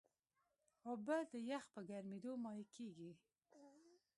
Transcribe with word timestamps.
اوبه 0.89 1.17
د 1.31 1.33
یخ 1.51 1.63
په 1.73 1.79
ګرمیېدو 1.89 2.31
مایع 2.43 2.65
کېږي. 2.75 3.11